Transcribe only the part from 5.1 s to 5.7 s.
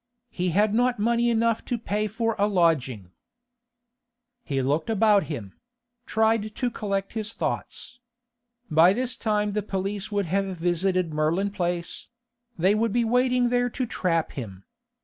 him;